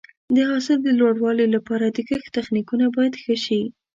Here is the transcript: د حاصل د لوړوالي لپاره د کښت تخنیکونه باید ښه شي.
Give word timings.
د 0.35 0.37
حاصل 0.49 0.77
د 0.83 0.89
لوړوالي 0.99 1.45
لپاره 1.55 1.85
د 1.87 1.97
کښت 2.07 2.27
تخنیکونه 2.37 2.85
باید 2.95 3.13
ښه 3.21 3.35
شي. 3.45 3.61